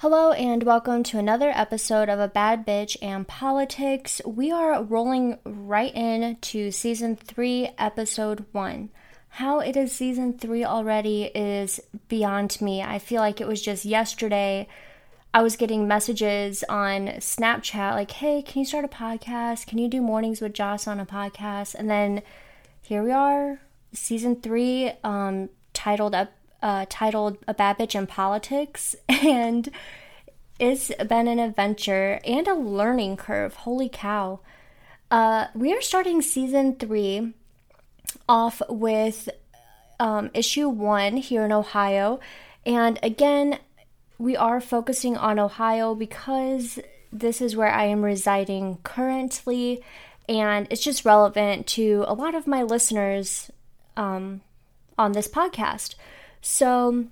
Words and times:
Hello, 0.00 0.30
and 0.30 0.62
welcome 0.62 1.02
to 1.02 1.18
another 1.18 1.50
episode 1.52 2.08
of 2.08 2.20
A 2.20 2.28
Bad 2.28 2.64
Bitch 2.64 2.96
and 3.02 3.26
Politics. 3.26 4.20
We 4.24 4.52
are 4.52 4.80
rolling 4.80 5.40
right 5.44 5.92
in 5.92 6.36
to 6.36 6.70
season 6.70 7.16
three, 7.16 7.70
episode 7.76 8.44
one. 8.52 8.90
How 9.28 9.58
it 9.58 9.76
is 9.76 9.90
season 9.90 10.38
three 10.38 10.64
already 10.64 11.24
is 11.34 11.80
beyond 12.06 12.60
me. 12.60 12.80
I 12.80 13.00
feel 13.00 13.20
like 13.20 13.40
it 13.40 13.48
was 13.48 13.60
just 13.60 13.84
yesterday. 13.84 14.68
I 15.34 15.42
was 15.42 15.56
getting 15.56 15.88
messages 15.88 16.62
on 16.68 17.08
Snapchat 17.18 17.94
like, 17.94 18.12
hey, 18.12 18.40
can 18.42 18.60
you 18.60 18.66
start 18.66 18.84
a 18.84 18.88
podcast? 18.88 19.66
Can 19.66 19.78
you 19.78 19.88
do 19.88 20.00
mornings 20.00 20.40
with 20.40 20.54
Joss 20.54 20.86
on 20.86 21.00
a 21.00 21.06
podcast? 21.06 21.74
And 21.74 21.90
then 21.90 22.22
here 22.82 23.02
we 23.02 23.10
are, 23.10 23.58
season 23.92 24.40
three, 24.42 24.92
um, 25.02 25.48
titled 25.74 26.14
up 26.14 26.30
uh, 26.62 26.86
titled 26.88 27.38
A 27.46 27.54
Bitch 27.54 27.94
in 27.94 28.06
Politics, 28.06 28.96
and 29.08 29.68
it's 30.58 30.90
been 31.08 31.28
an 31.28 31.38
adventure 31.38 32.20
and 32.24 32.48
a 32.48 32.54
learning 32.54 33.16
curve. 33.16 33.54
Holy 33.54 33.88
cow. 33.88 34.40
Uh, 35.10 35.46
we 35.54 35.72
are 35.72 35.80
starting 35.80 36.20
season 36.20 36.76
three 36.76 37.32
off 38.28 38.60
with 38.68 39.28
um, 40.00 40.30
issue 40.34 40.68
one 40.68 41.16
here 41.16 41.44
in 41.44 41.52
Ohio. 41.52 42.20
And 42.66 42.98
again, 43.02 43.58
we 44.18 44.36
are 44.36 44.60
focusing 44.60 45.16
on 45.16 45.38
Ohio 45.38 45.94
because 45.94 46.78
this 47.12 47.40
is 47.40 47.56
where 47.56 47.70
I 47.70 47.84
am 47.84 48.04
residing 48.04 48.78
currently, 48.82 49.82
and 50.28 50.66
it's 50.70 50.82
just 50.82 51.04
relevant 51.04 51.66
to 51.68 52.04
a 52.06 52.14
lot 52.14 52.34
of 52.34 52.46
my 52.46 52.62
listeners 52.62 53.50
um, 53.96 54.42
on 54.98 55.12
this 55.12 55.28
podcast. 55.28 55.94
So 56.40 57.06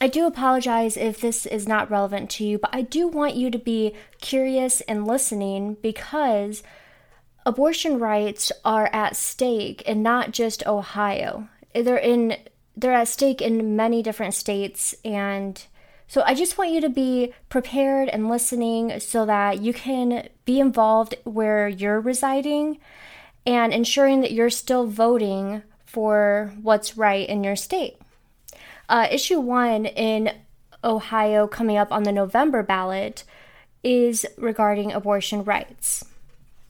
I 0.00 0.06
do 0.06 0.26
apologize 0.26 0.96
if 0.96 1.20
this 1.20 1.44
is 1.44 1.66
not 1.66 1.90
relevant 1.90 2.30
to 2.30 2.44
you, 2.44 2.58
but 2.58 2.70
I 2.72 2.82
do 2.82 3.08
want 3.08 3.34
you 3.34 3.50
to 3.50 3.58
be 3.58 3.94
curious 4.20 4.80
and 4.82 5.06
listening 5.06 5.76
because 5.82 6.62
abortion 7.44 7.98
rights 7.98 8.52
are 8.64 8.90
at 8.92 9.16
stake 9.16 9.82
in 9.82 10.02
not 10.02 10.32
just 10.32 10.66
Ohio. 10.66 11.48
They're 11.74 11.96
in 11.96 12.36
they're 12.76 12.92
at 12.92 13.08
stake 13.08 13.42
in 13.42 13.74
many 13.74 14.02
different 14.02 14.34
states 14.34 14.94
and 15.04 15.64
so 16.06 16.22
I 16.24 16.34
just 16.34 16.56
want 16.56 16.70
you 16.70 16.80
to 16.80 16.88
be 16.88 17.34
prepared 17.50 18.08
and 18.08 18.30
listening 18.30 18.98
so 19.00 19.26
that 19.26 19.60
you 19.60 19.74
can 19.74 20.28
be 20.46 20.58
involved 20.58 21.16
where 21.24 21.68
you're 21.68 22.00
residing 22.00 22.78
and 23.44 23.74
ensuring 23.74 24.22
that 24.22 24.32
you're 24.32 24.48
still 24.48 24.86
voting 24.86 25.62
for 25.84 26.54
what's 26.62 26.96
right 26.96 27.28
in 27.28 27.44
your 27.44 27.56
state. 27.56 27.98
Uh, 28.88 29.06
issue 29.10 29.40
one 29.40 29.86
in 29.86 30.32
Ohio, 30.82 31.46
coming 31.46 31.76
up 31.76 31.92
on 31.92 32.04
the 32.04 32.12
November 32.12 32.62
ballot, 32.62 33.24
is 33.82 34.26
regarding 34.36 34.92
abortion 34.92 35.44
rights. 35.44 36.04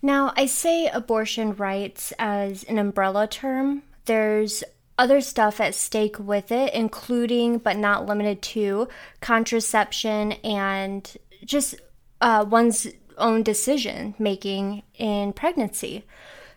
Now, 0.03 0.33
I 0.37 0.47
say 0.47 0.87
abortion 0.87 1.55
rights 1.55 2.13
as 2.19 2.65
an 2.65 2.79
umbrella 2.79 3.27
term. 3.27 3.83
There's 4.05 4.63
other 4.97 5.21
stuff 5.21 5.61
at 5.61 5.75
stake 5.75 6.19
with 6.19 6.51
it, 6.51 6.75
including 6.75 7.59
but 7.59 7.77
not 7.77 8.07
limited 8.07 8.43
to 8.43 8.89
contraception 9.21 10.33
and 10.45 11.17
just 11.45 11.77
uh, 12.21 12.45
one's 12.49 12.89
own 13.17 13.43
decision 13.43 14.15
making 14.19 14.83
in 14.95 15.33
pregnancy. 15.33 16.05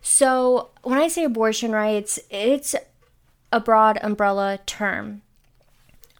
So, 0.01 0.71
when 0.81 0.97
I 0.97 1.07
say 1.07 1.23
abortion 1.23 1.71
rights, 1.71 2.19
it's 2.29 2.75
a 3.51 3.59
broad 3.59 3.99
umbrella 4.01 4.59
term. 4.65 5.21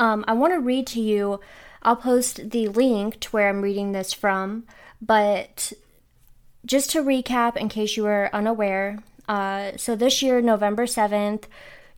Um, 0.02 0.25
I 0.27 0.33
want 0.33 0.52
to 0.53 0.59
read 0.59 0.88
to 0.88 0.99
you, 0.99 1.39
I'll 1.83 1.95
post 1.95 2.49
the 2.49 2.67
link 2.69 3.19
to 3.19 3.30
where 3.30 3.47
I'm 3.47 3.61
reading 3.61 3.91
this 3.91 4.13
from, 4.13 4.63
but 4.99 5.73
just 6.66 6.89
to 6.91 7.03
recap 7.03 7.55
in 7.55 7.69
case 7.69 7.95
you 7.95 8.03
were 8.03 8.31
unaware, 8.33 8.97
uh, 9.30 9.73
so 9.77 9.95
this 9.95 10.23
year, 10.23 10.42
November 10.42 10.87
7th, 10.87 11.43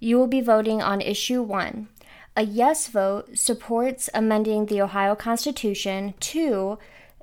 you 0.01 0.17
will 0.17 0.27
be 0.27 0.41
voting 0.41 0.81
on 0.81 0.99
issue 0.99 1.41
one. 1.41 1.87
A 2.35 2.43
yes 2.43 2.89
vote 2.89 3.37
supports 3.37 4.09
amending 4.13 4.65
the 4.65 4.81
Ohio 4.81 5.15
Constitution 5.15 6.13
to 6.19 6.79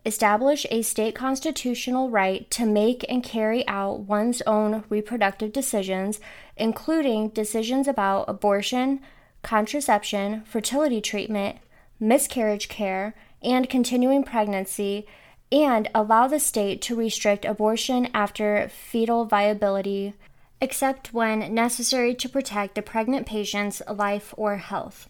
establish 0.06 0.64
a 0.70 0.80
state 0.80 1.14
constitutional 1.14 2.08
right 2.08 2.50
to 2.52 2.64
make 2.64 3.04
and 3.06 3.22
carry 3.22 3.68
out 3.68 4.00
one's 4.00 4.40
own 4.46 4.84
reproductive 4.88 5.52
decisions, 5.52 6.20
including 6.56 7.28
decisions 7.28 7.86
about 7.86 8.24
abortion, 8.28 9.00
contraception, 9.42 10.42
fertility 10.44 11.00
treatment, 11.00 11.58
miscarriage 11.98 12.68
care, 12.68 13.14
and 13.42 13.68
continuing 13.68 14.22
pregnancy, 14.22 15.06
and 15.52 15.88
allow 15.94 16.28
the 16.28 16.38
state 16.38 16.80
to 16.82 16.96
restrict 16.96 17.44
abortion 17.44 18.08
after 18.14 18.68
fetal 18.68 19.24
viability, 19.24 20.14
except 20.60 21.12
when 21.12 21.54
necessary 21.54 22.14
to 22.14 22.28
protect 22.28 22.74
the 22.74 22.82
pregnant 22.82 23.26
patient's 23.26 23.82
life 23.88 24.34
or 24.36 24.56
health. 24.56 25.08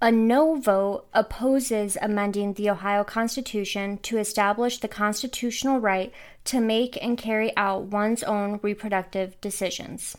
A 0.00 0.12
no 0.12 0.56
vote 0.56 1.06
opposes 1.14 1.96
amending 2.02 2.52
the 2.52 2.68
Ohio 2.68 3.02
Constitution 3.02 3.96
to 4.02 4.18
establish 4.18 4.78
the 4.78 4.88
constitutional 4.88 5.80
right 5.80 6.12
to 6.44 6.60
make 6.60 7.02
and 7.02 7.16
carry 7.16 7.56
out 7.56 7.84
one's 7.84 8.22
own 8.22 8.60
reproductive 8.62 9.40
decisions. 9.40 10.16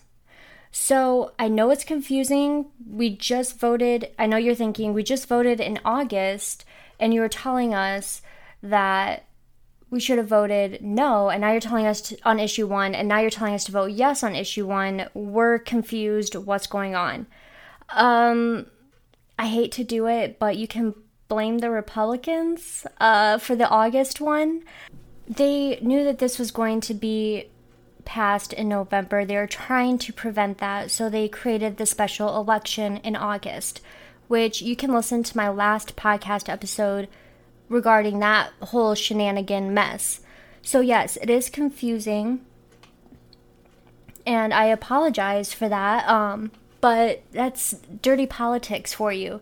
So 0.72 1.34
I 1.40 1.48
know 1.48 1.70
it's 1.70 1.84
confusing. 1.84 2.68
We 2.88 3.10
just 3.10 3.60
voted, 3.60 4.12
I 4.20 4.26
know 4.26 4.38
you're 4.38 4.56
thinking, 4.56 4.94
we 4.94 5.04
just 5.04 5.28
voted 5.28 5.60
in 5.60 5.80
August, 5.84 6.66
and 7.00 7.14
you 7.14 7.22
were 7.22 7.30
telling 7.30 7.74
us 7.74 8.22
that 8.62 9.26
we 9.90 10.00
should 10.00 10.18
have 10.18 10.28
voted 10.28 10.82
no, 10.82 11.30
and 11.30 11.42
now 11.42 11.52
you're 11.52 11.62
telling 11.62 11.88
us 11.88 12.02
to, 12.02 12.18
on 12.26 12.40
issue 12.40 12.68
one, 12.68 12.94
and 12.94 13.08
now 13.08 13.20
you're 13.20 13.30
telling 13.30 13.54
us 13.54 13.64
to 13.66 13.72
vote 13.72 13.92
yes 13.92 14.24
on 14.24 14.36
issue 14.36 14.68
one. 14.68 15.08
We're 15.14 15.60
confused. 15.60 16.36
What's 16.36 16.68
going 16.68 16.96
on? 16.96 17.28
Um, 17.90 18.68
I 19.40 19.48
hate 19.48 19.72
to 19.74 19.84
do 19.84 20.08
it, 20.08 20.40
but 20.40 20.58
you 20.58 20.68
can 20.68 20.94
blame 21.30 21.60
the 21.60 21.70
Republicans 21.70 22.86
uh, 23.00 23.38
for 23.38 23.56
the 23.56 23.70
August 23.70 24.20
one. 24.20 24.64
They 25.28 25.80
knew 25.82 26.04
that 26.04 26.20
this 26.20 26.38
was 26.40 26.52
going 26.52 26.82
to 26.82 26.94
be 26.94 27.50
passed 28.08 28.54
in 28.54 28.70
November. 28.70 29.26
They 29.26 29.36
were 29.36 29.46
trying 29.46 29.98
to 30.00 30.14
prevent 30.14 30.60
that, 30.60 30.90
so 30.90 31.10
they 31.10 31.28
created 31.28 31.76
the 31.76 31.86
special 31.86 32.40
election 32.40 32.98
in 33.04 33.18
August, 33.18 33.82
which 34.30 34.62
you 34.62 34.76
can 34.76 34.94
listen 34.94 35.24
to 35.24 35.38
my 35.38 35.50
last 35.50 35.98
podcast 35.98 36.48
episode 36.48 37.10
regarding 37.68 38.20
that 38.20 38.52
whole 38.62 38.96
shenanigan 38.96 39.74
mess. 39.74 40.22
So, 40.62 40.80
yes, 40.80 41.18
it 41.22 41.30
is 41.30 41.50
confusing, 41.50 42.46
and 44.26 44.54
I 44.54 44.66
apologize 44.66 45.54
for 45.54 45.68
that, 45.68 46.08
um, 46.08 46.52
but 46.80 47.24
that's 47.34 47.74
dirty 48.02 48.26
politics 48.26 48.94
for 48.94 49.12
you. 49.12 49.42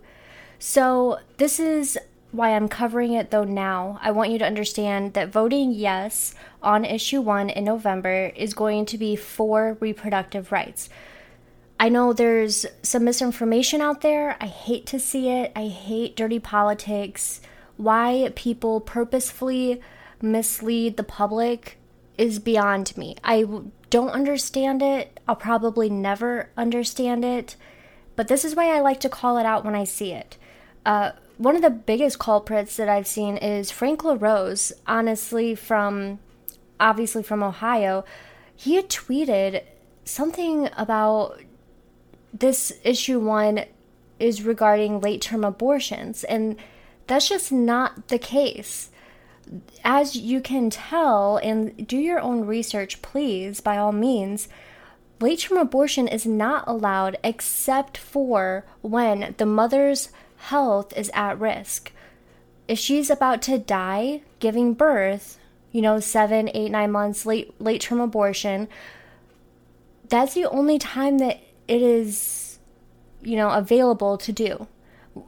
So, 0.57 1.19
this 1.37 1.59
is 1.59 1.99
why 2.31 2.55
I'm 2.55 2.67
covering 2.67 3.13
it 3.13 3.31
though 3.31 3.43
now. 3.43 3.99
I 4.01 4.11
want 4.11 4.31
you 4.31 4.39
to 4.39 4.45
understand 4.45 5.13
that 5.13 5.29
voting 5.29 5.71
yes 5.71 6.33
on 6.61 6.83
issue 6.85 7.21
one 7.21 7.49
in 7.49 7.63
November 7.63 8.31
is 8.35 8.53
going 8.53 8.85
to 8.87 8.97
be 8.97 9.15
for 9.15 9.77
reproductive 9.79 10.51
rights. 10.51 10.89
I 11.79 11.89
know 11.89 12.13
there's 12.13 12.65
some 12.81 13.03
misinformation 13.03 13.81
out 13.81 14.01
there. 14.01 14.37
I 14.39 14.47
hate 14.47 14.85
to 14.87 14.99
see 14.99 15.29
it. 15.29 15.51
I 15.55 15.67
hate 15.67 16.15
dirty 16.15 16.39
politics. 16.39 17.41
Why 17.77 18.31
people 18.35 18.79
purposefully 18.79 19.81
mislead 20.21 20.97
the 20.97 21.03
public 21.03 21.77
is 22.17 22.39
beyond 22.39 22.95
me. 22.97 23.17
I 23.23 23.45
don't 23.89 24.09
understand 24.09 24.81
it. 24.81 25.19
I'll 25.27 25.35
probably 25.35 25.89
never 25.89 26.49
understand 26.55 27.25
it. 27.25 27.55
But 28.15 28.29
this 28.29 28.45
is 28.45 28.55
why 28.55 28.75
I 28.75 28.79
like 28.79 29.01
to 29.01 29.09
call 29.09 29.37
it 29.37 29.45
out 29.45 29.65
when 29.65 29.75
I 29.75 29.83
see 29.83 30.13
it. 30.13 30.37
Uh, 30.85 31.11
one 31.38 31.56
of 31.56 31.62
the 31.62 31.69
biggest 31.69 32.19
culprits 32.19 32.78
that 32.78 32.90
I've 32.90 33.08
seen 33.08 33.37
is 33.37 33.72
Frank 33.72 34.03
LaRose, 34.03 34.72
honestly, 34.87 35.55
from 35.55 36.20
obviously 36.79 37.23
from 37.23 37.43
Ohio. 37.43 38.05
He 38.55 38.76
had 38.76 38.90
tweeted 38.90 39.64
something 40.05 40.70
about 40.78 41.41
this 42.34 42.73
issue 42.84 43.20
one 43.20 43.66
is 44.20 44.43
regarding 44.43 45.02
late 45.02 45.22
term 45.22 45.43
abortions, 45.43 46.23
and 46.23 46.58
that's 47.08 47.29
just 47.29 47.52
not 47.52 48.08
the 48.08 48.20
case. 48.20 48.90
As 49.84 50.16
you 50.16 50.41
can 50.41 50.70
tell, 50.70 51.38
and 51.38 51.85
do 51.85 51.97
your 51.97 52.20
own 52.20 52.46
research, 52.46 53.02
please, 53.02 53.61
by 53.61 53.78
all 53.78 53.91
means, 53.91 54.47
late 55.20 55.40
term 55.40 55.58
abortion 55.58 56.08
is 56.08 56.26
not 56.26 56.67
allowed 56.67 57.17
except 57.23 57.97
for 57.97 58.66
when 58.81 59.35
the 59.38 59.46
mother's 59.46 60.09
health 60.45 60.95
is 60.95 61.09
at 61.13 61.39
risk. 61.39 61.91
If 62.67 62.77
she's 62.79 63.09
about 63.09 63.41
to 63.43 63.57
die 63.57 64.21
giving 64.39 64.73
birth, 64.73 65.39
you 65.71 65.81
know, 65.81 65.99
seven, 65.99 66.49
eight, 66.53 66.71
nine 66.71 66.91
months 66.91 67.25
late 67.25 67.59
late 67.59 67.81
term 67.81 67.99
abortion, 67.99 68.67
that's 70.07 70.33
the 70.33 70.45
only 70.45 70.77
time 70.77 71.17
that 71.17 71.41
it 71.67 71.81
is, 71.81 72.59
you 73.21 73.35
know, 73.35 73.49
available 73.49 74.17
to 74.17 74.31
do. 74.31 74.67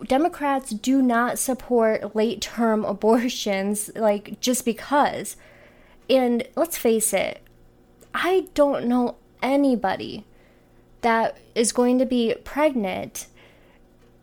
Democrats 0.06 0.72
do 0.72 1.02
not 1.02 1.40
support 1.40 2.16
late 2.16 2.42
term 2.42 2.86
abortions, 2.94 3.90
like 3.96 4.40
just 4.40 4.66
because. 4.66 5.36
And 6.10 6.48
let's 6.56 6.78
face 6.78 7.14
it, 7.14 7.42
I 8.14 8.48
don't 8.54 8.86
know 8.86 9.18
anybody 9.42 10.26
that 11.02 11.38
is 11.54 11.72
going 11.72 12.00
to 12.00 12.06
be 12.06 12.36
pregnant, 12.44 13.28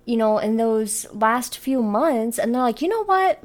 you 0.04 0.16
know, 0.16 0.38
in 0.38 0.56
those 0.56 1.06
last 1.12 1.58
few 1.58 1.82
months, 1.82 2.38
and 2.38 2.54
they're 2.54 2.62
like, 2.62 2.82
you 2.82 2.88
know 2.88 3.04
what? 3.04 3.42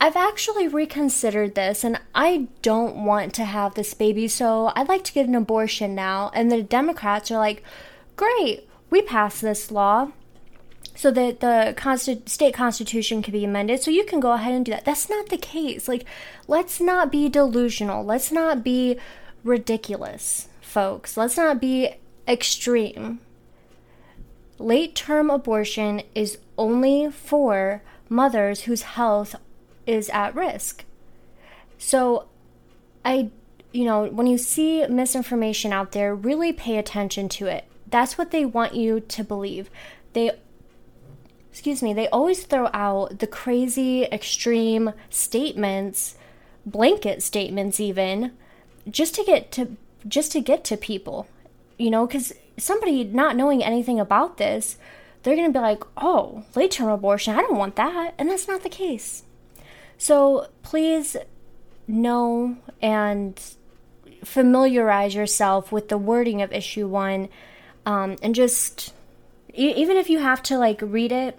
I've 0.00 0.16
actually 0.16 0.68
reconsidered 0.68 1.54
this 1.54 1.82
and 1.82 1.98
I 2.14 2.48
don't 2.60 3.04
want 3.04 3.32
to 3.34 3.44
have 3.44 3.74
this 3.74 3.94
baby, 3.94 4.28
so 4.28 4.70
I'd 4.76 4.88
like 4.88 5.04
to 5.04 5.12
get 5.12 5.26
an 5.26 5.34
abortion 5.34 5.94
now. 5.94 6.30
And 6.34 6.52
the 6.52 6.62
Democrats 6.62 7.30
are 7.30 7.38
like, 7.38 7.62
great, 8.14 8.68
we 8.90 9.00
passed 9.00 9.40
this 9.40 9.70
law 9.70 10.12
so 10.94 11.10
that 11.10 11.40
the 11.40 11.74
consti- 11.76 12.28
state 12.28 12.54
constitution 12.54 13.22
can 13.22 13.32
be 13.32 13.44
amended 13.44 13.82
so 13.82 13.90
you 13.90 14.04
can 14.04 14.20
go 14.20 14.32
ahead 14.32 14.54
and 14.54 14.64
do 14.64 14.72
that. 14.72 14.84
That's 14.84 15.08
not 15.08 15.28
the 15.28 15.38
case. 15.38 15.88
Like 15.88 16.04
let's 16.46 16.80
not 16.80 17.10
be 17.10 17.28
delusional. 17.28 18.04
Let's 18.04 18.32
not 18.32 18.62
be 18.62 18.98
ridiculous 19.44 20.48
folks. 20.60 21.16
Let's 21.16 21.36
not 21.36 21.60
be 21.60 21.94
extreme 22.28 23.20
late 24.58 24.94
term 24.94 25.30
abortion 25.30 26.02
is 26.14 26.38
only 26.56 27.10
for 27.10 27.82
mothers 28.08 28.62
whose 28.62 28.82
health 28.82 29.34
is 29.86 30.08
at 30.10 30.34
risk 30.34 30.84
so 31.78 32.26
i 33.04 33.30
you 33.72 33.84
know 33.84 34.06
when 34.06 34.26
you 34.26 34.38
see 34.38 34.86
misinformation 34.86 35.72
out 35.72 35.92
there 35.92 36.14
really 36.14 36.52
pay 36.52 36.78
attention 36.78 37.28
to 37.28 37.46
it 37.46 37.64
that's 37.88 38.16
what 38.16 38.30
they 38.30 38.44
want 38.44 38.74
you 38.74 39.00
to 39.00 39.22
believe 39.22 39.70
they 40.12 40.30
excuse 41.56 41.82
me, 41.82 41.94
they 41.94 42.06
always 42.08 42.44
throw 42.44 42.68
out 42.74 43.18
the 43.18 43.26
crazy, 43.26 44.04
extreme 44.04 44.92
statements, 45.08 46.14
blanket 46.66 47.22
statements 47.22 47.80
even, 47.80 48.32
just 48.90 49.14
to 49.14 49.24
get 49.24 49.50
to 49.52 49.74
just 50.06 50.32
to 50.32 50.40
get 50.42 50.64
to 50.64 50.76
people. 50.76 51.26
You 51.78 51.88
know, 51.88 52.06
cuz 52.06 52.34
somebody 52.56 53.04
not 53.04 53.36
knowing 53.36 53.62
anything 53.62 54.00
about 54.00 54.36
this, 54.36 54.78
they're 55.22 55.36
going 55.36 55.52
to 55.52 55.58
be 55.58 55.62
like, 55.62 55.84
"Oh, 55.96 56.44
late-term 56.54 56.88
abortion, 56.88 57.34
I 57.34 57.40
don't 57.40 57.58
want 57.58 57.76
that." 57.76 58.14
And 58.18 58.30
that's 58.30 58.48
not 58.48 58.62
the 58.62 58.68
case. 58.68 59.24
So, 59.98 60.48
please 60.62 61.16
know 61.88 62.56
and 62.82 63.40
familiarize 64.24 65.14
yourself 65.14 65.70
with 65.70 65.88
the 65.88 65.98
wording 65.98 66.42
of 66.42 66.52
issue 66.52 66.88
1 66.88 67.28
um, 67.86 68.16
and 68.20 68.34
just 68.34 68.92
even 69.54 69.96
if 69.96 70.10
you 70.10 70.18
have 70.18 70.42
to 70.42 70.58
like 70.58 70.80
read 70.82 71.12
it 71.12 71.38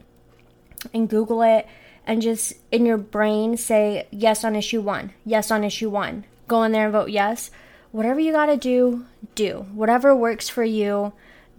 and 0.94 1.10
Google 1.10 1.42
it 1.44 1.68
and 2.06 2.22
just 2.22 2.54
in 2.72 2.86
your 2.86 2.98
brain 2.98 3.58
say 3.58 4.08
yes 4.10 4.44
on 4.44 4.56
issue 4.56 4.82
one, 4.82 5.14
yes 5.26 5.52
on 5.52 5.64
issue 5.64 5.90
one. 5.90 6.24
Go 6.48 6.64
in 6.64 6.72
there 6.72 6.86
and 6.86 6.94
vote 6.94 7.10
yes. 7.10 7.52
Whatever 7.92 8.20
you 8.20 8.32
got 8.32 8.48
to 8.48 8.58
do, 8.58 9.06
do. 9.36 9.66
Whatever 9.74 10.16
works 10.16 10.50
for 10.50 10.64
you, 10.64 11.14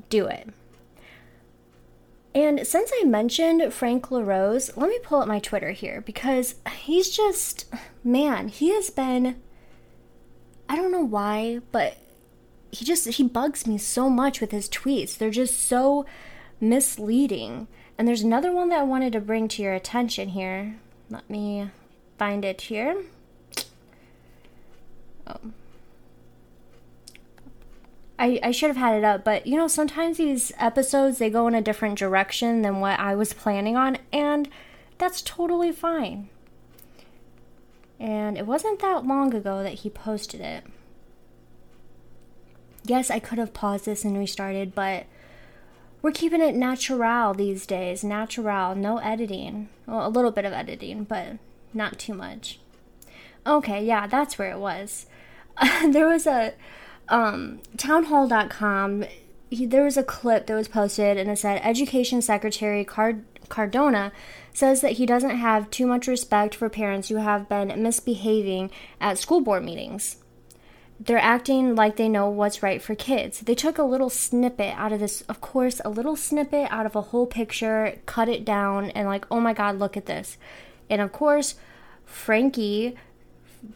do 0.08 0.26
it. 0.26 0.48
And 2.34 2.66
since 2.66 2.92
I 3.00 3.04
mentioned 3.04 3.72
Frank 3.72 4.10
LaRose, 4.10 4.76
let 4.76 4.88
me 4.88 4.98
pull 5.02 5.20
up 5.20 5.28
my 5.28 5.40
Twitter 5.40 5.72
here 5.72 6.02
because 6.02 6.54
he's 6.72 7.10
just, 7.10 7.64
man, 8.04 8.48
he 8.48 8.72
has 8.74 8.90
been, 8.90 9.40
I 10.68 10.76
don't 10.76 10.92
know 10.92 11.04
why, 11.04 11.60
but 11.72 11.96
he 12.70 12.84
just, 12.84 13.08
he 13.08 13.24
bugs 13.24 13.66
me 13.66 13.78
so 13.78 14.08
much 14.08 14.40
with 14.40 14.52
his 14.52 14.68
tweets. 14.68 15.16
They're 15.16 15.30
just 15.30 15.58
so 15.58 16.06
misleading. 16.60 17.66
And 17.96 18.06
there's 18.06 18.22
another 18.22 18.52
one 18.52 18.68
that 18.68 18.80
I 18.80 18.84
wanted 18.84 19.14
to 19.14 19.20
bring 19.20 19.48
to 19.48 19.62
your 19.62 19.74
attention 19.74 20.28
here. 20.28 20.76
Let 21.10 21.28
me 21.28 21.70
find 22.18 22.44
it 22.44 22.60
here. 22.60 23.02
Oh. 25.26 25.38
I, 28.18 28.40
I 28.42 28.50
should 28.50 28.68
have 28.68 28.76
had 28.76 28.96
it 28.96 29.04
up, 29.04 29.24
but 29.24 29.46
you 29.46 29.56
know, 29.56 29.68
sometimes 29.68 30.16
these 30.16 30.52
episodes 30.58 31.18
they 31.18 31.30
go 31.30 31.46
in 31.46 31.54
a 31.54 31.62
different 31.62 31.98
direction 31.98 32.62
than 32.62 32.80
what 32.80 32.98
I 32.98 33.14
was 33.14 33.32
planning 33.32 33.76
on, 33.76 33.98
and 34.12 34.48
that's 34.98 35.22
totally 35.22 35.70
fine. 35.70 36.28
And 38.00 38.36
it 38.36 38.46
wasn't 38.46 38.80
that 38.80 39.06
long 39.06 39.34
ago 39.34 39.62
that 39.62 39.74
he 39.74 39.90
posted 39.90 40.40
it. 40.40 40.64
Yes, 42.84 43.10
I 43.10 43.18
could 43.18 43.38
have 43.38 43.52
paused 43.52 43.84
this 43.84 44.04
and 44.04 44.16
restarted, 44.16 44.74
but 44.74 45.06
we're 46.00 46.12
keeping 46.12 46.40
it 46.40 46.54
natural 46.54 47.34
these 47.34 47.66
days. 47.66 48.02
Natural, 48.02 48.74
no 48.74 48.98
editing. 48.98 49.68
Well, 49.86 50.06
a 50.06 50.08
little 50.08 50.30
bit 50.30 50.44
of 50.44 50.52
editing, 50.52 51.04
but 51.04 51.38
not 51.74 51.98
too 51.98 52.14
much. 52.14 52.60
Okay, 53.46 53.84
yeah, 53.84 54.06
that's 54.06 54.38
where 54.38 54.50
it 54.50 54.58
was. 54.58 55.06
there 55.88 56.08
was 56.08 56.26
a 56.26 56.54
um, 57.08 57.60
townhall.com. 57.76 59.04
He, 59.50 59.66
there 59.66 59.84
was 59.84 59.96
a 59.96 60.02
clip 60.02 60.46
that 60.46 60.54
was 60.54 60.68
posted, 60.68 61.16
and 61.16 61.30
it 61.30 61.38
said 61.38 61.60
Education 61.64 62.20
Secretary 62.20 62.84
Card- 62.84 63.24
Cardona 63.48 64.12
says 64.52 64.80
that 64.82 64.92
he 64.92 65.06
doesn't 65.06 65.36
have 65.36 65.70
too 65.70 65.86
much 65.86 66.06
respect 66.06 66.54
for 66.54 66.68
parents 66.68 67.08
who 67.08 67.16
have 67.16 67.48
been 67.48 67.82
misbehaving 67.82 68.70
at 69.00 69.18
school 69.18 69.40
board 69.40 69.64
meetings 69.64 70.16
they're 71.00 71.18
acting 71.18 71.76
like 71.76 71.96
they 71.96 72.08
know 72.08 72.28
what's 72.28 72.62
right 72.62 72.82
for 72.82 72.94
kids. 72.94 73.40
They 73.40 73.54
took 73.54 73.78
a 73.78 73.84
little 73.84 74.10
snippet 74.10 74.74
out 74.76 74.92
of 74.92 74.98
this, 74.98 75.20
of 75.22 75.40
course, 75.40 75.80
a 75.84 75.90
little 75.90 76.16
snippet 76.16 76.68
out 76.70 76.86
of 76.86 76.96
a 76.96 77.02
whole 77.02 77.26
picture, 77.26 77.98
cut 78.06 78.28
it 78.28 78.44
down, 78.44 78.90
and 78.90 79.06
like, 79.06 79.24
oh 79.30 79.40
my 79.40 79.52
god, 79.52 79.78
look 79.78 79.96
at 79.96 80.06
this. 80.06 80.38
And 80.90 81.00
of 81.00 81.12
course, 81.12 81.54
Frankie, 82.04 82.96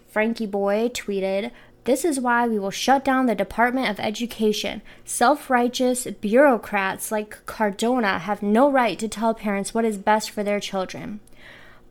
Frankie 0.08 0.46
Boy 0.46 0.88
tweeted, 0.88 1.52
This 1.84 2.05
is 2.05 2.20
why 2.20 2.46
we 2.46 2.58
will 2.58 2.70
shut 2.70 3.05
down 3.05 3.26
the 3.26 3.34
Department 3.34 3.88
of 3.88 3.99
Education. 3.99 4.82
Self 5.05 5.50
righteous 5.50 6.05
bureaucrats 6.05 7.11
like 7.11 7.44
Cardona 7.46 8.20
have 8.20 8.43
no 8.43 8.70
right 8.70 8.99
to 9.00 9.08
tell 9.08 9.34
parents 9.34 9.75
what 9.75 9.84
is 9.84 9.99
best 9.99 10.31
for 10.31 10.44
their 10.44 10.61
children. 10.61 11.19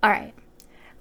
All 0.01 0.11
right, 0.11 0.33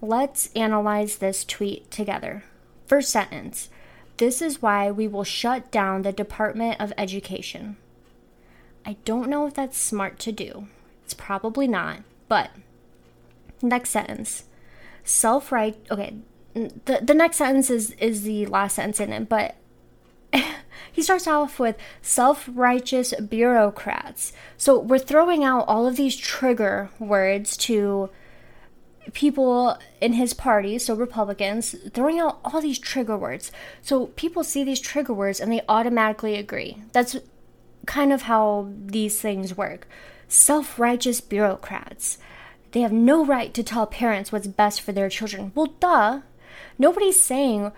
let's 0.01 0.51
analyze 0.55 1.19
this 1.19 1.45
tweet 1.45 1.91
together. 1.91 2.43
First 2.87 3.11
sentence. 3.11 3.71
This 4.17 4.43
is 4.43 4.61
why 4.61 4.91
we 4.91 5.09
will 5.09 5.25
shut 5.25 5.71
down 5.71 6.03
the 6.03 6.13
Department 6.13 6.81
of 6.81 6.93
Education. 6.99 7.77
I 8.85 8.97
don't 9.05 9.31
know 9.31 9.47
if 9.47 9.55
that's 9.55 9.79
smart 9.79 10.19
to 10.21 10.33
do. 10.33 10.67
It's 11.05 11.15
probably 11.15 11.69
not, 11.69 12.01
but 12.29 12.51
next 13.63 13.91
sentence. 13.91 14.45
Self 15.05 15.53
right 15.53 15.77
okay, 15.91 16.17
the 16.55 17.01
the 17.03 17.15
next 17.15 17.37
sentence 17.37 17.71
is 17.71 17.93
is 17.93 18.23
the 18.23 18.47
last 18.47 18.77
sentence 18.77 19.01
in 19.01 19.13
it, 19.13 19.29
but 19.29 19.57
he 20.93 21.03
starts 21.03 21.27
off 21.27 21.59
with 21.59 21.77
self-righteous 22.03 23.15
bureaucrats. 23.29 24.33
So 24.57 24.79
we're 24.79 24.99
throwing 24.99 25.45
out 25.45 25.67
all 25.69 25.87
of 25.87 25.97
these 25.97 26.17
trigger 26.17 26.91
words 26.99 27.57
to 27.59 28.11
people 29.13 29.79
in 30.01 30.15
his 30.15 30.35
party, 30.35 30.79
so 30.79 30.95
Republicans, 30.95 31.75
throwing 31.93 32.19
out 32.19 32.41
all 32.45 32.61
these 32.61 32.79
trigger 32.79 33.17
words. 33.17 33.51
So 33.83 34.07
people 34.07 34.45
see 34.45 34.65
these 34.65 34.81
trigger 34.81 35.15
words 35.15 35.41
and 35.41 35.51
they 35.51 35.63
automatically 35.69 36.37
agree. 36.37 36.83
That's 36.93 37.17
kind 37.87 38.13
of 38.13 38.23
how 38.23 38.71
these 38.77 39.21
things 39.21 39.57
work. 39.57 39.89
Self 40.29 40.79
righteous 40.79 41.21
bureaucrats. 41.21 42.19
They 42.73 42.83
have 42.83 42.93
no 42.93 43.25
right 43.25 43.53
to 43.55 43.63
tell 43.65 43.87
parents 43.87 44.31
what's 44.31 44.47
best 44.47 44.81
for 44.81 44.93
their 44.93 45.09
children. 45.09 45.51
Well, 45.55 45.75
duh. 45.81 46.21
Nobody's 46.79 47.21
saying, 47.21 47.73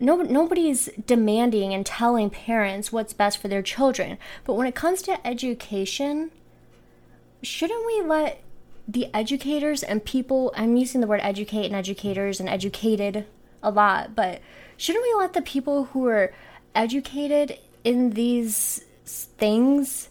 no, 0.00 0.16
nobody's 0.16 0.88
demanding 1.06 1.74
and 1.74 1.84
telling 1.84 2.30
parents 2.30 2.92
what's 2.92 3.12
best 3.12 3.38
for 3.38 3.48
their 3.48 3.62
children. 3.62 4.18
But 4.44 4.54
when 4.54 4.66
it 4.66 4.74
comes 4.74 5.02
to 5.02 5.26
education, 5.26 6.30
shouldn't 7.42 7.86
we 7.86 8.02
let 8.02 8.42
the 8.86 9.12
educators 9.12 9.82
and 9.82 10.04
people, 10.04 10.52
I'm 10.56 10.76
using 10.76 11.00
the 11.00 11.06
word 11.06 11.20
educate 11.22 11.66
and 11.66 11.74
educators 11.74 12.40
and 12.40 12.48
educated 12.48 13.26
a 13.62 13.70
lot, 13.70 14.14
but 14.14 14.40
shouldn't 14.76 15.04
we 15.04 15.14
let 15.18 15.34
the 15.34 15.42
people 15.42 15.84
who 15.86 16.06
are 16.06 16.32
educated 16.74 17.58
in 17.84 18.10
these 18.10 18.84
things 19.04 20.08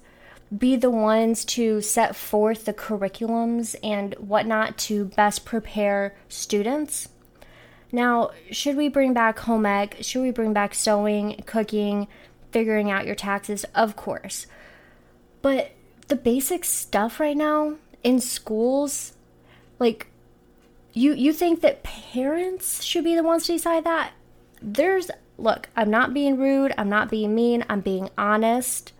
be 0.55 0.75
the 0.75 0.89
ones 0.89 1.43
to 1.43 1.81
set 1.81 2.15
forth 2.15 2.65
the 2.65 2.73
curriculums 2.73 3.75
and 3.83 4.13
whatnot 4.15 4.77
to 4.77 5.05
best 5.05 5.43
prepare 5.45 6.15
students? 6.29 7.09
Now, 7.91 8.31
should 8.51 8.75
we 8.75 8.89
bring 8.89 9.13
back 9.13 9.39
home 9.39 9.65
ec? 9.65 9.97
Should 10.01 10.21
we 10.21 10.31
bring 10.31 10.53
back 10.53 10.75
sewing, 10.75 11.41
cooking, 11.45 12.07
figuring 12.51 12.91
out 12.91 13.05
your 13.05 13.15
taxes? 13.15 13.65
Of 13.75 13.95
course. 13.95 14.47
But 15.41 15.71
the 16.07 16.15
basic 16.15 16.65
stuff 16.65 17.19
right 17.19 17.37
now, 17.37 17.75
in 18.03 18.19
schools, 18.19 19.13
like 19.79 20.07
you 20.93 21.13
you 21.13 21.31
think 21.31 21.61
that 21.61 21.83
parents 21.83 22.83
should 22.83 23.03
be 23.03 23.15
the 23.15 23.23
ones 23.23 23.45
to 23.45 23.53
decide 23.53 23.83
that? 23.83 24.11
There's 24.61 25.09
look, 25.37 25.69
I'm 25.75 25.89
not 25.89 26.13
being 26.13 26.37
rude, 26.37 26.73
I'm 26.77 26.89
not 26.89 27.09
being 27.09 27.35
mean, 27.35 27.63
I'm 27.69 27.81
being 27.81 28.09
honest, 28.17 28.91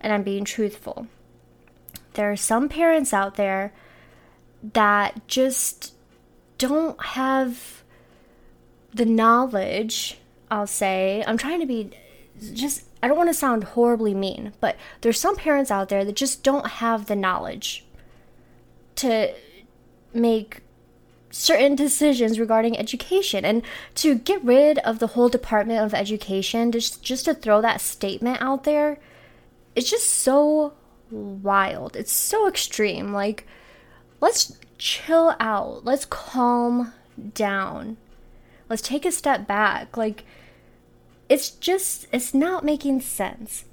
and 0.00 0.12
I'm 0.12 0.22
being 0.22 0.44
truthful. 0.44 1.06
There 2.14 2.30
are 2.30 2.36
some 2.36 2.68
parents 2.68 3.12
out 3.12 3.36
there 3.36 3.72
that 4.62 5.28
just 5.28 5.94
don't 6.58 7.00
have 7.02 7.82
the 8.96 9.06
knowledge, 9.06 10.18
I'll 10.50 10.66
say. 10.66 11.24
I'm 11.26 11.38
trying 11.38 11.60
to 11.60 11.66
be 11.66 11.90
just, 12.52 12.84
I 13.02 13.08
don't 13.08 13.16
want 13.16 13.30
to 13.30 13.34
sound 13.34 13.64
horribly 13.64 14.14
mean, 14.14 14.52
but 14.60 14.76
there's 15.00 15.20
some 15.20 15.36
parents 15.36 15.70
out 15.70 15.88
there 15.88 16.04
that 16.04 16.16
just 16.16 16.42
don't 16.42 16.66
have 16.66 17.06
the 17.06 17.16
knowledge 17.16 17.84
to 18.96 19.34
make 20.12 20.62
certain 21.30 21.74
decisions 21.74 22.40
regarding 22.40 22.78
education. 22.78 23.44
And 23.44 23.62
to 23.96 24.14
get 24.14 24.42
rid 24.44 24.78
of 24.78 24.98
the 24.98 25.08
whole 25.08 25.28
department 25.28 25.80
of 25.84 25.94
education 25.94 26.72
just 26.72 27.02
just 27.02 27.26
to 27.26 27.34
throw 27.34 27.60
that 27.60 27.80
statement 27.80 28.40
out 28.40 28.64
there 28.64 28.98
it's 29.76 29.90
just 29.90 30.08
so 30.08 30.72
wild. 31.10 31.94
It's 31.94 32.10
so 32.10 32.48
extreme. 32.48 33.12
Like 33.12 33.46
let's 34.20 34.56
chill 34.78 35.36
out. 35.38 35.84
Let's 35.84 36.06
calm 36.06 36.92
down 37.34 37.98
let's 38.68 38.82
take 38.82 39.04
a 39.04 39.12
step 39.12 39.46
back 39.46 39.96
like 39.96 40.24
it's 41.28 41.50
just 41.50 42.06
it's 42.12 42.34
not 42.34 42.64
making 42.64 43.00
sense 43.00 43.64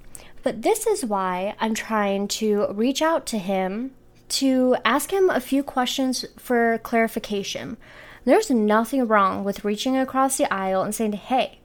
but 0.41 0.61
this 0.61 0.85
is 0.87 1.05
why 1.05 1.55
i'm 1.59 1.73
trying 1.73 2.27
to 2.27 2.67
reach 2.71 3.01
out 3.01 3.25
to 3.25 3.37
him 3.37 3.91
to 4.33 4.75
ask 4.83 5.13
him 5.13 5.29
a 5.29 5.39
few 5.39 5.61
questions 5.61 6.25
for 6.37 6.79
clarification. 6.79 7.77
There's 8.25 8.49
nothing 8.49 9.07
wrong 9.07 9.43
with 9.43 9.63
reaching 9.63 9.95
across 9.95 10.37
the 10.37 10.51
aisle 10.51 10.81
and 10.81 10.95
saying, 10.95 11.13
hey, 11.13 11.59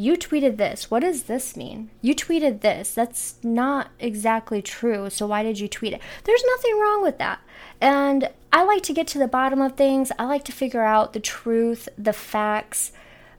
you 0.00 0.16
tweeted 0.16 0.56
this. 0.56 0.90
What 0.90 1.00
does 1.00 1.24
this 1.24 1.58
mean? 1.58 1.90
You 2.00 2.14
tweeted 2.14 2.62
this. 2.62 2.94
That's 2.94 3.34
not 3.42 3.90
exactly 3.98 4.62
true. 4.62 5.10
So 5.10 5.26
why 5.26 5.42
did 5.42 5.60
you 5.60 5.68
tweet 5.68 5.92
it? 5.92 6.00
There's 6.24 6.42
nothing 6.56 6.80
wrong 6.80 7.02
with 7.02 7.18
that. 7.18 7.40
And 7.82 8.30
I 8.50 8.64
like 8.64 8.82
to 8.84 8.94
get 8.94 9.06
to 9.08 9.18
the 9.18 9.28
bottom 9.28 9.60
of 9.60 9.76
things. 9.76 10.10
I 10.18 10.24
like 10.24 10.42
to 10.46 10.52
figure 10.52 10.82
out 10.82 11.12
the 11.12 11.20
truth, 11.20 11.86
the 11.98 12.14
facts. 12.14 12.92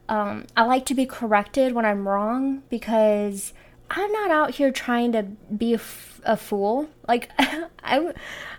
Um, 0.07 0.45
I 0.55 0.61
like 0.65 0.85
to 0.85 0.93
be 0.93 1.07
corrected 1.07 1.73
when 1.73 1.83
I'm 1.83 2.07
wrong 2.07 2.61
because 2.69 3.53
I'm 3.89 4.11
not 4.11 4.29
out 4.29 4.51
here 4.51 4.71
trying 4.71 5.13
to 5.13 5.23
be 5.23 5.71
a, 5.71 5.77
f- 5.77 6.21
a 6.23 6.37
fool. 6.37 6.91
Like 7.07 7.31
I, 7.39 8.13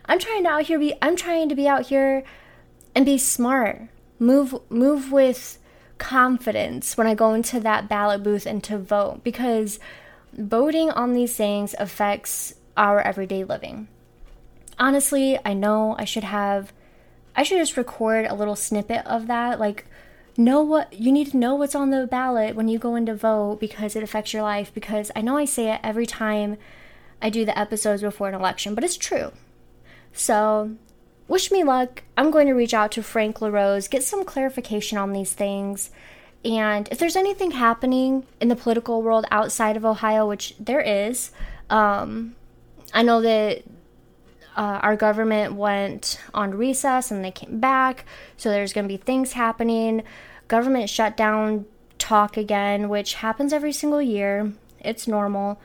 I'm 0.07 0.19
trying 0.19 0.43
to 0.43 0.51
out 0.51 0.63
here 0.65 0.81
be. 0.81 0.93
I'm 1.01 1.15
trying 1.15 1.49
to 1.51 1.55
be 1.55 1.69
out 1.69 1.87
here 1.87 2.25
and 2.97 3.07
be 3.07 3.17
smart. 3.17 3.83
Move 4.19 4.57
move 4.71 5.13
with 5.13 5.61
confidence 6.03 6.97
when 6.97 7.07
I 7.07 7.15
go 7.15 7.33
into 7.33 7.61
that 7.61 7.89
ballot 7.89 8.25
booth 8.25 8.45
and 8.45 8.63
to 8.65 8.77
vote 8.77 9.23
because 9.23 9.79
voting 10.33 10.91
on 10.91 11.13
these 11.13 11.37
things 11.37 11.77
affects 11.79 12.55
our 12.77 13.01
everyday 13.01 13.45
living. 13.45 13.87
Honestly, 14.81 15.39
I 15.45 15.55
know 15.55 15.95
I 15.99 16.05
should 16.05 16.25
have. 16.25 16.73
I 17.37 17.45
should 17.45 17.59
just 17.59 17.77
record 17.77 18.27
a 18.27 18.35
little 18.35 18.57
snippet 18.57 19.07
of 19.07 19.29
that, 19.29 19.61
like 19.61 19.87
know 20.37 20.61
what 20.63 20.93
you 20.93 21.13
need 21.13 21.31
to 21.31 21.37
know 21.37 21.55
what's 21.55 21.75
on 21.75 21.91
the 21.91 22.07
ballot 22.07 22.57
when 22.57 22.67
you 22.67 22.79
go 22.79 22.97
in 22.97 23.07
to 23.07 23.15
vote 23.15 23.61
because 23.61 23.95
it 23.95 24.03
affects 24.03 24.33
your 24.33 24.43
life 24.43 24.73
because 24.75 25.11
I 25.15 25.21
know 25.21 25.37
I 25.37 25.45
say 25.45 25.73
it 25.73 25.81
every 25.85 26.07
time 26.07 26.57
I 27.21 27.31
do 27.31 27.45
the 27.45 27.57
episodes 27.57 28.03
before 28.03 28.29
an 28.29 28.35
election, 28.35 28.75
but 28.75 28.83
it's 28.83 28.97
true. 28.97 29.31
So, 30.13 30.73
wish 31.33 31.51
me 31.51 31.65
luck. 31.65 32.03
I'm 32.15 32.31
going 32.31 32.47
to 32.47 32.53
reach 32.53 32.75
out 32.75 32.93
to 32.93 33.03
Frank 33.03 33.41
LaRose, 33.41 33.89
get 33.89 34.05
some 34.05 34.23
clarification 34.23 34.99
on 34.99 35.15
these 35.15 35.33
things. 35.33 35.91
And 36.45 36.87
if 36.91 36.99
there's 36.99 37.17
anything 37.17 37.53
happening 37.53 38.27
in 38.39 38.49
the 38.49 38.55
political 38.55 39.01
world 39.01 39.25
outside 39.31 39.79
of 39.79 39.87
Ohio, 39.87 40.29
which 40.29 40.55
there 40.61 40.83
is, 40.83 41.31
um, 41.71 42.37
I 42.93 43.03
know 43.03 43.23
that 43.23 43.63
uh, 44.59 44.81
our 44.83 44.95
government 44.95 45.55
went 45.55 46.21
on 46.35 46.51
recess 46.51 47.11
and 47.11 47.25
they 47.25 47.31
came 47.31 47.61
back. 47.61 48.05
So 48.37 48.51
there's 48.51 48.75
going 48.75 48.85
to 48.85 48.93
be 48.93 48.99
things 48.99 49.33
happening. 49.33 50.03
Government 50.49 50.91
shutdown 50.91 51.65
talk 51.97 52.37
again, 52.37 52.91
which 52.91 53.15
happens 53.15 53.55
every 53.55 53.73
single 53.73 54.03
year. 54.03 54.53
It's 54.81 55.09
normal. 55.09 55.59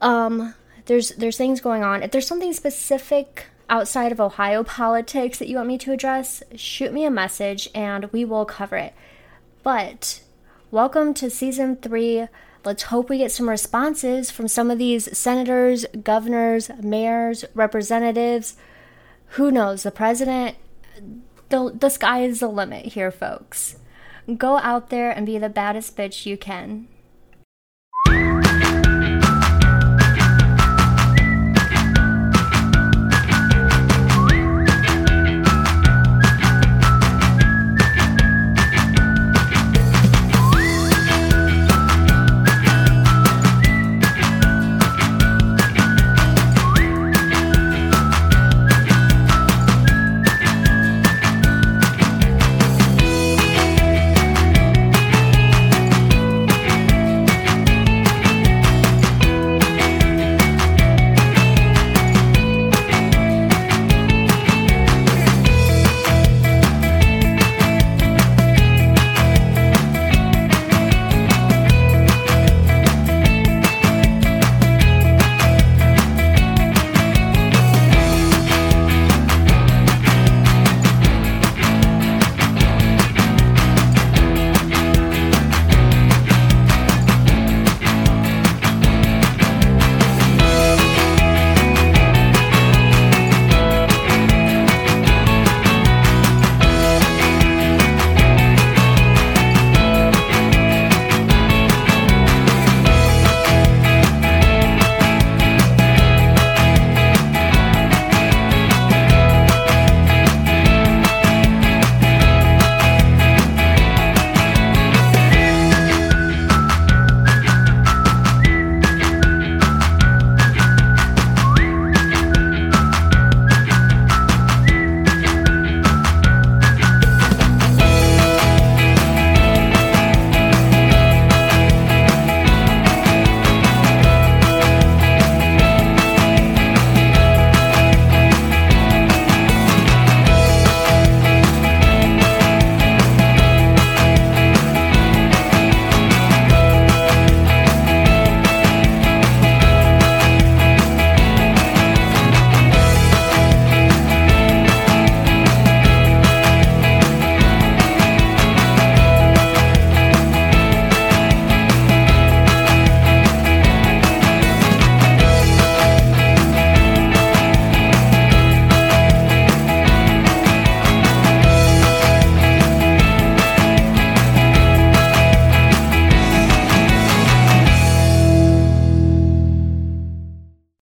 Um, 0.00 0.54
there's 0.86 1.10
there's 1.10 1.36
things 1.36 1.60
going 1.60 1.84
on. 1.84 2.02
If 2.02 2.12
there's 2.12 2.26
something 2.26 2.54
specific 2.54 3.48
outside 3.74 4.12
of 4.12 4.20
Ohio 4.20 4.62
politics 4.62 5.40
that 5.40 5.48
you 5.48 5.56
want 5.56 5.66
me 5.66 5.76
to 5.76 5.90
address, 5.90 6.44
shoot 6.54 6.92
me 6.92 7.04
a 7.04 7.10
message 7.10 7.68
and 7.74 8.04
we 8.12 8.24
will 8.24 8.44
cover 8.44 8.76
it. 8.76 8.94
But 9.64 10.22
welcome 10.70 11.12
to 11.14 11.28
season 11.28 11.74
three 11.74 12.28
Let's 12.64 12.84
hope 12.84 13.10
we 13.10 13.18
get 13.18 13.32
some 13.32 13.48
responses 13.48 14.30
from 14.30 14.48
some 14.48 14.70
of 14.70 14.78
these 14.78 15.18
senators, 15.18 15.84
governors, 16.02 16.70
mayors, 16.80 17.44
representatives. 17.52 18.56
Who 19.30 19.50
knows? 19.50 19.82
The 19.82 19.90
president, 19.90 20.56
the, 21.50 21.70
the 21.74 21.90
sky 21.90 22.22
is 22.22 22.40
the 22.40 22.48
limit 22.48 22.86
here, 22.86 23.10
folks. 23.10 23.76
Go 24.38 24.56
out 24.58 24.88
there 24.88 25.10
and 25.10 25.26
be 25.26 25.36
the 25.36 25.50
baddest 25.50 25.94
bitch 25.94 26.24
you 26.24 26.38
can. 26.38 26.88